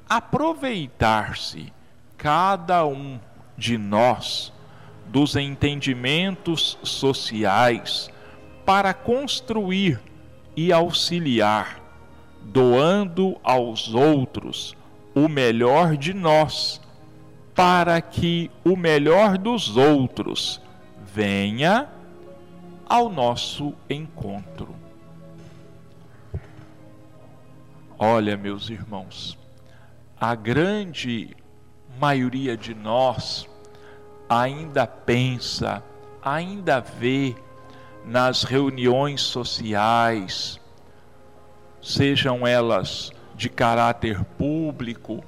Aproveitar-se 0.08 1.70
cada 2.20 2.84
um 2.84 3.18
de 3.56 3.78
nós 3.78 4.52
dos 5.06 5.36
entendimentos 5.36 6.78
sociais 6.82 8.10
para 8.66 8.92
construir 8.92 9.98
e 10.54 10.70
auxiliar, 10.70 11.80
doando 12.42 13.38
aos 13.42 13.94
outros 13.94 14.76
o 15.14 15.28
melhor 15.28 15.96
de 15.96 16.12
nós, 16.12 16.78
para 17.54 17.98
que 18.02 18.50
o 18.62 18.76
melhor 18.76 19.38
dos 19.38 19.78
outros 19.78 20.60
venha 21.02 21.88
ao 22.86 23.08
nosso 23.08 23.72
encontro. 23.88 24.74
Olha, 27.98 28.36
meus 28.36 28.68
irmãos, 28.68 29.38
a 30.20 30.34
grande 30.34 31.34
maioria 32.00 32.56
de 32.56 32.74
nós 32.74 33.46
ainda 34.26 34.86
pensa, 34.86 35.82
ainda 36.22 36.80
vê 36.80 37.34
nas 38.06 38.42
reuniões 38.42 39.20
sociais, 39.20 40.58
sejam 41.82 42.46
elas 42.46 43.12
de 43.34 43.50
caráter 43.50 44.24
público 44.38 45.22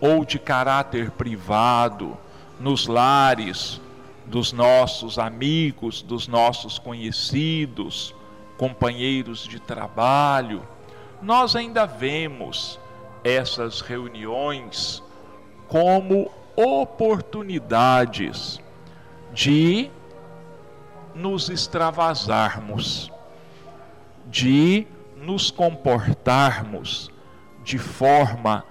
ou 0.00 0.24
de 0.24 0.38
caráter 0.38 1.10
privado, 1.10 2.16
nos 2.58 2.86
lares 2.86 3.78
dos 4.24 4.54
nossos 4.54 5.18
amigos, 5.18 6.00
dos 6.00 6.26
nossos 6.26 6.78
conhecidos, 6.78 8.14
companheiros 8.56 9.46
de 9.46 9.60
trabalho, 9.60 10.66
nós 11.20 11.54
ainda 11.54 11.84
vemos 11.84 12.80
essas 13.22 13.82
reuniões 13.82 15.02
como 15.68 16.30
oportunidades 16.56 18.60
de 19.32 19.90
nos 21.14 21.50
extravasarmos, 21.50 23.12
de 24.26 24.86
nos 25.16 25.50
comportarmos 25.50 27.10
de 27.64 27.78
forma 27.78 28.64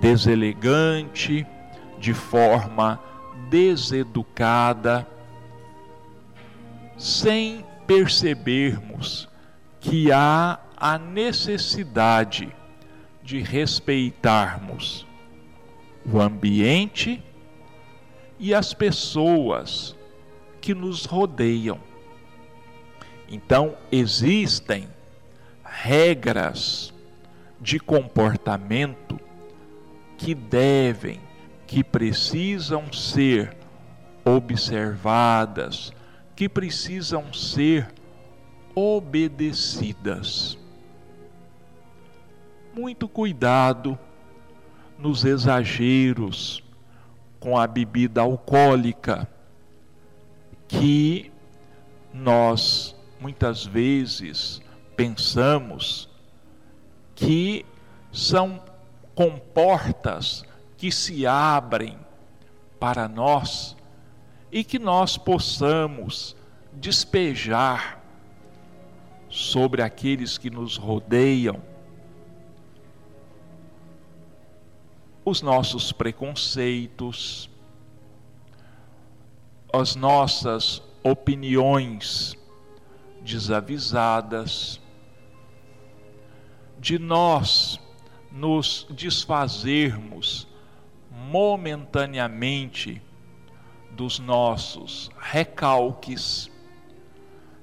deselegante, 0.00 1.46
de 1.98 2.12
forma 2.12 3.00
deseducada, 3.48 5.06
sem 6.96 7.64
percebermos 7.86 9.28
que 9.80 10.12
há 10.12 10.58
a 10.76 10.98
necessidade 10.98 12.54
de 13.22 13.40
respeitarmos 13.40 15.05
o 16.12 16.20
ambiente 16.20 17.22
e 18.38 18.54
as 18.54 18.72
pessoas 18.72 19.96
que 20.60 20.74
nos 20.74 21.04
rodeiam. 21.04 21.78
Então, 23.28 23.76
existem 23.90 24.88
regras 25.64 26.92
de 27.60 27.80
comportamento 27.80 29.18
que 30.16 30.34
devem, 30.34 31.20
que 31.66 31.82
precisam 31.82 32.92
ser 32.92 33.56
observadas, 34.24 35.92
que 36.34 36.48
precisam 36.48 37.32
ser 37.32 37.92
obedecidas. 38.74 40.58
Muito 42.74 43.08
cuidado 43.08 43.98
nos 44.98 45.24
exageros 45.24 46.62
com 47.38 47.58
a 47.58 47.66
bebida 47.66 48.20
alcoólica, 48.20 49.28
que 50.66 51.30
nós 52.12 52.96
muitas 53.20 53.64
vezes 53.64 54.60
pensamos 54.96 56.08
que 57.14 57.64
são 58.10 58.62
comportas 59.14 60.44
que 60.76 60.90
se 60.90 61.26
abrem 61.26 61.98
para 62.78 63.08
nós 63.08 63.76
e 64.50 64.64
que 64.64 64.78
nós 64.78 65.16
possamos 65.16 66.36
despejar 66.72 68.02
sobre 69.28 69.82
aqueles 69.82 70.38
que 70.38 70.50
nos 70.50 70.76
rodeiam 70.76 71.60
os 75.28 75.42
nossos 75.42 75.90
preconceitos, 75.90 77.50
as 79.72 79.96
nossas 79.96 80.80
opiniões 81.02 82.36
desavisadas, 83.22 84.80
de 86.78 86.96
nós 86.96 87.80
nos 88.30 88.86
desfazermos 88.88 90.46
momentaneamente 91.10 93.02
dos 93.90 94.20
nossos 94.20 95.10
recalques, 95.18 96.48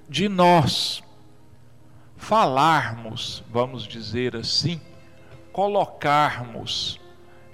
de 0.09 0.27
nós 0.27 1.01
falarmos, 2.17 3.41
vamos 3.49 3.87
dizer 3.87 4.35
assim, 4.35 4.81
colocarmos 5.53 6.99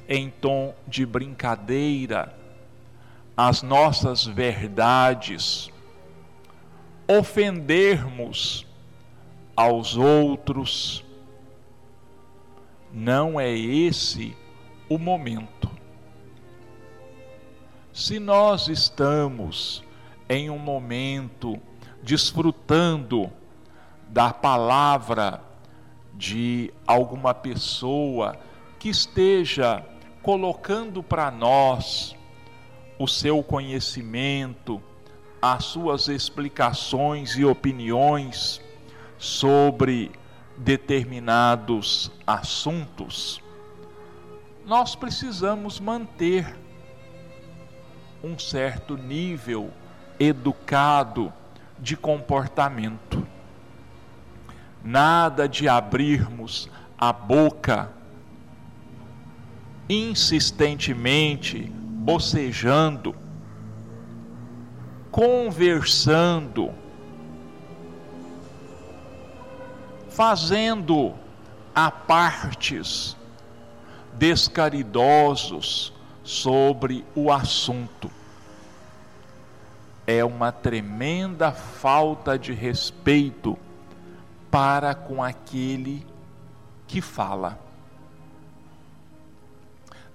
em 0.10 0.32
tom 0.32 0.74
de 0.88 1.06
brincadeira 1.06 2.36
as 3.38 3.62
nossas 3.62 4.26
verdades, 4.26 5.72
ofendermos 7.08 8.65
aos 9.56 9.95
outros. 9.95 11.06
Não 12.91 13.39
é 13.39 13.50
esse 13.50 14.36
o 14.89 14.98
momento. 14.98 15.69
Se 17.93 18.19
nós 18.19 18.67
estamos 18.67 19.84
em 20.28 20.50
um 20.50 20.60
momento 20.60 21.58
desfrutando 22.02 23.32
da 24.10 24.34
palavra 24.34 25.41
de 26.15 26.74
alguma 26.86 27.34
pessoa 27.34 28.36
que 28.80 28.89
esteja 28.89 29.86
colocando 30.22 31.02
para 31.02 31.32
nós 31.32 32.16
o 32.98 33.08
seu 33.08 33.42
conhecimento, 33.42 34.82
as 35.42 35.66
suas 35.66 36.08
explicações 36.08 37.38
e 37.38 37.46
opiniões 37.46 38.62
sobre 39.18 40.12
determinados 40.58 42.12
assuntos, 42.28 43.42
nós 44.66 44.96
precisamos 44.96 45.80
manter 45.80 46.56
um 48.22 48.38
certo 48.38 48.98
nível 48.98 49.72
educado 50.20 51.34
de 51.80 51.96
comportamento. 51.96 53.26
Nada 54.84 55.48
de 55.48 55.68
abrirmos 55.68 56.70
a 56.98 57.14
boca 57.14 57.90
insistentemente, 59.89 61.63
bocejando, 61.63 63.15
conversando, 65.10 66.71
fazendo 70.12 71.15
a 71.73 71.89
partes 71.89 73.17
descaridosos 74.13 75.91
sobre 76.23 77.04
o 77.15 77.32
assunto. 77.32 78.12
É 80.06 80.23
uma 80.23 80.52
tremenda 80.52 81.52
falta 81.52 82.38
de 82.38 82.54
respeito 82.54 83.58
para 84.52 84.93
com 84.93 85.23
aquele 85.23 86.06
que 86.88 87.02
fala. 87.02 87.69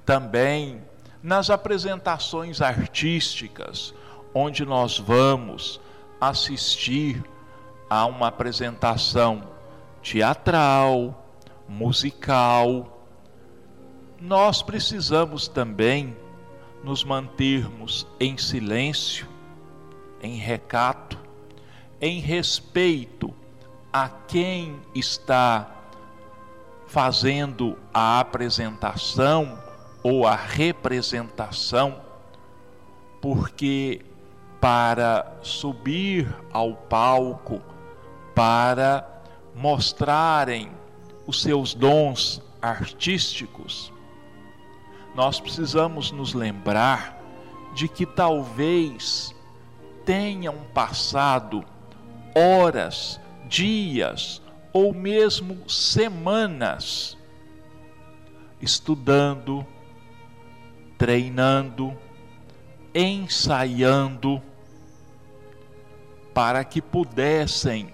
Também 0.05 0.83
nas 1.23 1.49
apresentações 1.49 2.61
artísticas, 2.61 3.95
onde 4.35 4.65
nós 4.65 4.99
vamos 4.99 5.81
assistir 6.21 7.25
a 7.89 8.05
uma 8.05 8.29
apresentação 8.29 9.43
teatral, 10.03 11.25
musical, 11.67 13.09
nós 14.21 14.63
precisamos 14.63 15.49
também 15.49 16.15
nos 16.83 17.05
mantermos 17.05 18.07
em 18.21 18.37
silêncio, 18.37 19.27
em 20.21 20.37
recato, 20.37 21.19
em 22.01 22.21
respeito 22.21 23.35
a 23.91 24.09
quem 24.09 24.79
está 24.95 25.71
fazendo 26.87 27.79
a 27.93 28.21
apresentação 28.21 29.64
ou 30.05 30.27
a 30.27 30.37
representação, 30.37 32.01
porque 33.21 34.05
para 34.61 35.39
subir 35.43 36.33
ao 36.53 36.75
palco, 36.75 37.61
para 38.35 39.23
mostrarem 39.55 40.71
os 41.27 41.41
seus 41.41 41.73
dons 41.73 42.43
artísticos, 42.61 43.91
nós 45.15 45.41
precisamos 45.41 46.13
nos 46.13 46.35
lembrar 46.35 47.19
de 47.75 47.89
que 47.89 48.05
talvez 48.05 49.35
tenham 50.05 50.57
passado 50.75 51.65
horas, 52.35 53.19
dias 53.49 54.43
ou 54.73 54.93
mesmo 54.93 55.69
semanas 55.71 57.17
estudando, 58.61 59.65
treinando, 61.05 61.95
ensaiando, 62.95 64.41
para 66.33 66.65
que 66.65 66.81
pudessem 66.81 67.93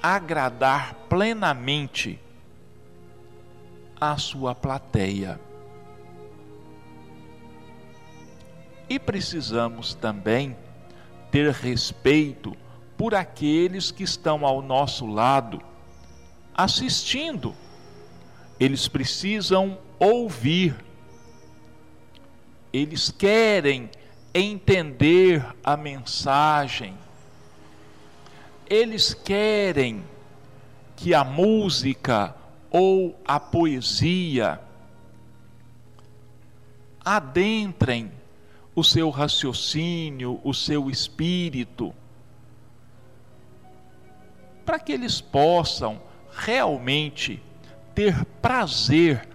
agradar 0.00 0.94
plenamente 1.08 2.16
a 4.00 4.16
sua 4.18 4.54
plateia. 4.54 5.40
E 8.88 9.00
precisamos 9.00 9.94
também 9.94 10.56
ter 11.32 11.50
respeito 11.50 12.56
por 12.96 13.16
aqueles 13.16 13.90
que 13.90 14.04
estão 14.04 14.46
ao 14.46 14.62
nosso 14.62 15.06
lado 15.06 15.60
assistindo. 16.54 17.52
Eles 18.60 18.86
precisam 18.86 19.76
ouvir 19.98 20.86
eles 22.72 23.10
querem 23.10 23.90
entender 24.34 25.44
a 25.64 25.76
mensagem, 25.76 26.96
eles 28.68 29.14
querem 29.14 30.04
que 30.96 31.14
a 31.14 31.24
música 31.24 32.34
ou 32.70 33.18
a 33.26 33.40
poesia 33.40 34.60
adentrem 37.04 38.12
o 38.74 38.84
seu 38.84 39.08
raciocínio, 39.10 40.40
o 40.44 40.52
seu 40.52 40.90
espírito, 40.90 41.94
para 44.64 44.78
que 44.78 44.92
eles 44.92 45.20
possam 45.20 46.00
realmente 46.30 47.42
ter 47.94 48.24
prazer 48.42 49.26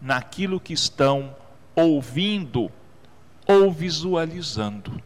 naquilo 0.00 0.58
que 0.58 0.72
estão 0.72 1.34
ouvindo 1.76 2.72
ou 3.46 3.70
visualizando. 3.70 5.00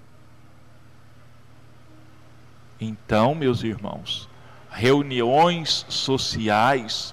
Então, 2.81 3.35
meus 3.35 3.63
irmãos, 3.63 4.29
reuniões 4.71 5.85
sociais, 5.89 7.13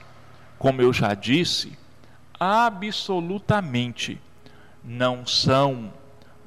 como 0.57 0.81
eu 0.81 0.93
já 0.93 1.13
disse, 1.13 1.77
absolutamente 2.39 4.21
não 4.83 5.25
são 5.25 5.91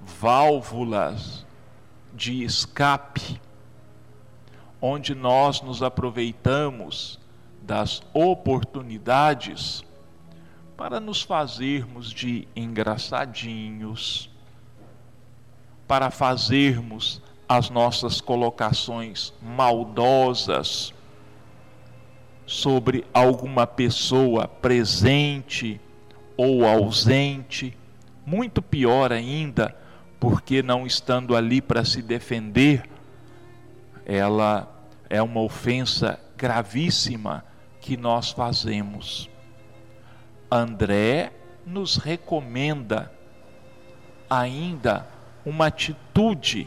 válvulas 0.01 1.45
de 2.15 2.43
escape, 2.43 3.41
onde 4.81 5.15
nós 5.15 5.61
nos 5.61 5.83
aproveitamos 5.83 7.21
das 7.61 8.03
oportunidades 8.15 9.85
para 10.81 10.99
nos 10.99 11.21
fazermos 11.21 12.11
de 12.11 12.49
engraçadinhos, 12.57 14.31
para 15.87 16.11
fazermos 16.11 17.21
as 17.47 17.69
nossas 17.69 18.19
colocações 18.19 19.31
maldosas 19.43 20.95
sobre 22.47 23.05
alguma 23.13 23.67
pessoa 23.67 24.49
presente 24.49 25.79
ou 26.35 26.65
ausente, 26.65 27.77
muito 28.25 28.63
pior 28.63 29.13
ainda, 29.13 29.77
porque 30.19 30.63
não 30.63 30.87
estando 30.87 31.37
ali 31.37 31.61
para 31.61 31.85
se 31.85 32.01
defender, 32.01 32.89
ela 34.07 34.67
é 35.11 35.21
uma 35.21 35.43
ofensa 35.43 36.19
gravíssima 36.39 37.45
que 37.83 37.99
nós 37.99 38.31
fazemos. 38.31 39.30
André 40.51 41.33
nos 41.65 41.97
recomenda 41.97 43.13
ainda 44.29 45.07
uma 45.45 45.67
atitude 45.67 46.67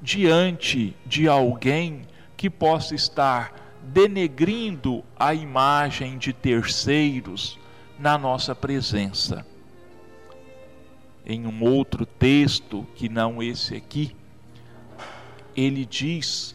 diante 0.00 0.96
de 1.06 1.28
alguém 1.28 2.02
que 2.36 2.48
possa 2.48 2.94
estar 2.94 3.52
denegrindo 3.82 5.04
a 5.18 5.34
imagem 5.34 6.16
de 6.18 6.32
terceiros 6.32 7.58
na 7.98 8.16
nossa 8.18 8.54
presença. 8.54 9.46
em 11.26 11.46
um 11.46 11.64
outro 11.64 12.04
texto 12.04 12.86
que 12.94 13.08
não 13.08 13.42
esse 13.42 13.74
aqui, 13.74 14.14
ele 15.56 15.86
diz 15.86 16.54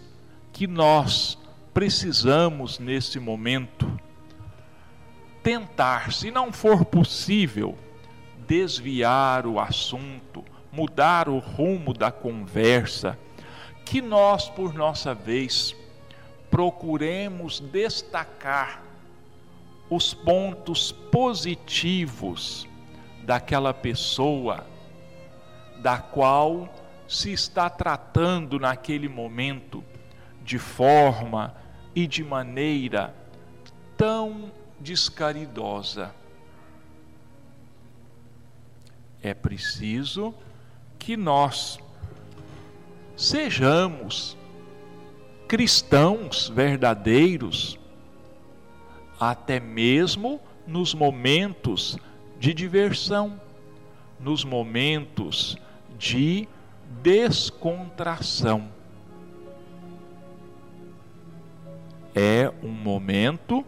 que 0.53 0.67
nós 0.67 1.39
precisamos 1.73 2.77
nesse 2.77 3.19
momento 3.19 3.99
tentar, 5.43 6.11
se 6.11 6.31
não 6.31 6.51
for 6.51 6.85
possível, 6.85 7.77
desviar 8.47 9.45
o 9.45 9.59
assunto, 9.59 10.43
mudar 10.71 11.29
o 11.29 11.39
rumo 11.39 11.93
da 11.93 12.11
conversa, 12.11 13.17
que 13.85 14.01
nós, 14.01 14.49
por 14.49 14.73
nossa 14.73 15.13
vez, 15.13 15.75
procuremos 16.49 17.59
destacar 17.59 18.83
os 19.89 20.13
pontos 20.13 20.91
positivos 20.91 22.67
daquela 23.23 23.73
pessoa 23.73 24.65
da 25.79 25.97
qual 25.97 26.69
se 27.07 27.31
está 27.31 27.69
tratando 27.69 28.59
naquele 28.59 29.07
momento 29.07 29.83
de 30.43 30.59
forma 30.59 31.55
e 31.95 32.05
de 32.05 32.23
maneira 32.23 33.13
tão 33.97 34.51
descaridosa. 34.79 36.13
É 39.21 39.33
preciso 39.33 40.33
que 40.97 41.17
nós 41.17 41.79
sejamos 43.15 44.37
cristãos 45.47 46.47
verdadeiros, 46.47 47.77
até 49.19 49.59
mesmo 49.59 50.39
nos 50.65 50.93
momentos 50.93 51.97
de 52.39 52.53
diversão, 52.53 53.41
nos 54.19 54.45
momentos 54.45 55.57
de 55.97 56.47
descontração. 57.01 58.69
É 62.15 62.51
um 62.63 62.69
momento 62.69 63.65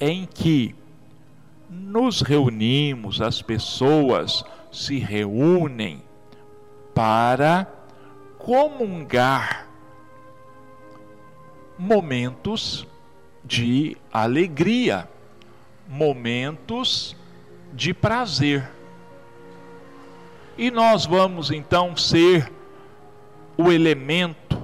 em 0.00 0.26
que 0.26 0.74
nos 1.68 2.22
reunimos, 2.22 3.20
as 3.20 3.42
pessoas 3.42 4.44
se 4.72 4.98
reúnem 4.98 6.02
para 6.94 7.66
comungar 8.38 9.68
momentos 11.78 12.86
de 13.44 13.96
alegria, 14.12 15.08
momentos 15.88 17.16
de 17.72 17.94
prazer. 17.94 18.68
E 20.58 20.70
nós 20.70 21.06
vamos 21.06 21.50
então 21.50 21.96
ser 21.96 22.52
o 23.56 23.70
elemento 23.70 24.62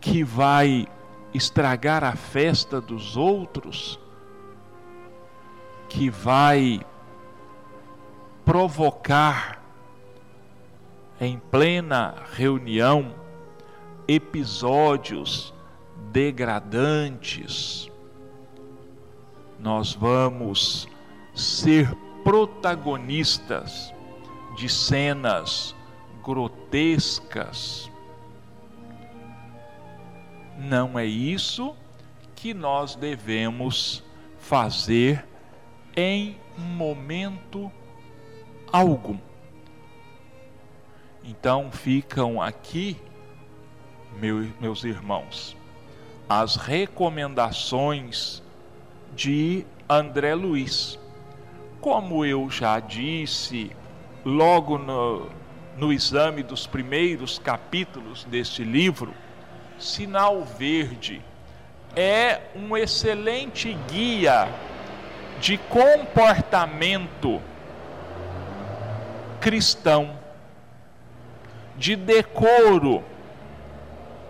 que 0.00 0.22
vai 0.22 0.86
estragar 1.32 2.04
a 2.04 2.14
festa 2.14 2.80
dos 2.80 3.16
outros, 3.16 3.98
que 5.94 6.10
vai 6.10 6.80
provocar 8.44 9.62
em 11.20 11.38
plena 11.38 12.16
reunião 12.32 13.14
episódios 14.08 15.54
degradantes. 16.10 17.88
Nós 19.60 19.94
vamos 19.94 20.88
ser 21.32 21.94
protagonistas 22.24 23.94
de 24.56 24.68
cenas 24.68 25.76
grotescas. 26.24 27.88
Não 30.58 30.98
é 30.98 31.06
isso 31.06 31.76
que 32.34 32.52
nós 32.52 32.96
devemos 32.96 34.02
fazer 34.40 35.24
em 35.96 36.36
momento 36.56 37.70
algum. 38.72 39.18
Então 41.22 41.70
ficam 41.70 42.42
aqui, 42.42 42.96
meu, 44.20 44.46
meus 44.60 44.84
irmãos, 44.84 45.56
as 46.28 46.56
recomendações 46.56 48.42
de 49.14 49.64
André 49.88 50.34
Luiz. 50.34 50.98
Como 51.80 52.24
eu 52.24 52.50
já 52.50 52.80
disse 52.80 53.70
logo 54.24 54.78
no, 54.78 55.30
no 55.76 55.92
exame 55.92 56.42
dos 56.42 56.66
primeiros 56.66 57.38
capítulos 57.38 58.24
deste 58.24 58.64
livro, 58.64 59.14
Sinal 59.78 60.42
Verde 60.44 61.22
é 61.94 62.40
um 62.56 62.76
excelente 62.76 63.76
guia 63.90 64.48
de 65.40 65.58
comportamento 65.58 67.40
cristão, 69.40 70.18
de 71.76 71.94
decoro 71.96 73.04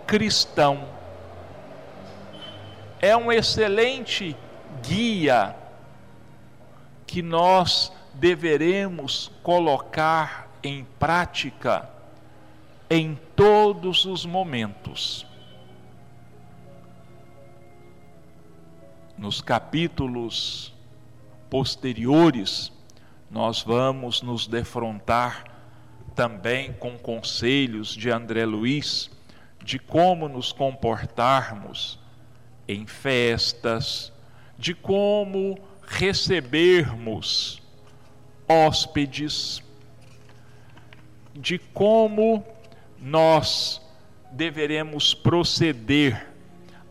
cristão. 0.05 0.89
É 3.01 3.15
um 3.15 3.31
excelente 3.31 4.35
guia 4.83 5.55
que 7.07 7.21
nós 7.21 7.93
deveremos 8.13 9.31
colocar 9.41 10.49
em 10.61 10.83
prática 10.99 11.89
em 12.89 13.17
todos 13.35 14.03
os 14.05 14.25
momentos. 14.25 15.25
Nos 19.17 19.39
capítulos 19.39 20.74
posteriores, 21.49 22.71
nós 23.29 23.61
vamos 23.61 24.21
nos 24.21 24.47
defrontar 24.47 25.45
também 26.15 26.73
com 26.73 26.97
conselhos 26.97 27.89
de 27.93 28.09
André 28.09 28.45
Luiz 28.45 29.09
de 29.65 29.79
como 29.79 30.29
nos 30.29 30.51
comportarmos 30.51 31.99
em 32.67 32.85
festas, 32.85 34.13
de 34.59 34.75
como 34.75 35.57
recebermos 35.81 37.61
hóspedes, 38.47 39.63
de 41.33 41.57
como 41.57 42.45
nós 42.99 43.81
deveremos 44.31 45.15
proceder 45.15 46.27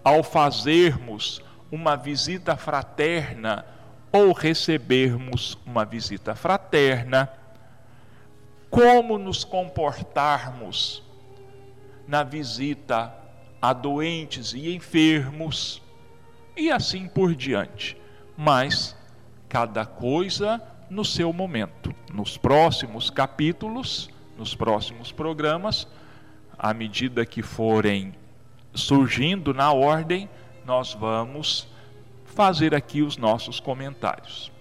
ao 0.02 0.24
fazermos 0.24 1.40
uma 1.70 1.96
visita 1.96 2.56
fraterna 2.56 3.64
ou 4.14 4.30
recebermos 4.32 5.58
uma 5.66 5.84
visita 5.84 6.36
fraterna, 6.36 7.28
como 8.70 9.18
nos 9.18 9.42
comportarmos 9.42 11.02
na 12.06 12.22
visita 12.22 13.12
a 13.60 13.72
doentes 13.72 14.52
e 14.52 14.72
enfermos, 14.72 15.82
e 16.56 16.70
assim 16.70 17.08
por 17.08 17.34
diante. 17.34 17.96
Mas 18.36 18.96
cada 19.48 19.84
coisa 19.84 20.62
no 20.88 21.04
seu 21.04 21.32
momento. 21.32 21.92
Nos 22.12 22.36
próximos 22.36 23.10
capítulos, 23.10 24.08
nos 24.38 24.54
próximos 24.54 25.10
programas, 25.10 25.88
à 26.56 26.72
medida 26.72 27.26
que 27.26 27.42
forem 27.42 28.14
surgindo 28.72 29.52
na 29.52 29.72
ordem, 29.72 30.30
nós 30.64 30.94
vamos 30.94 31.73
fazer 32.34 32.74
aqui 32.74 33.02
os 33.02 33.16
nossos 33.16 33.60
comentários. 33.60 34.53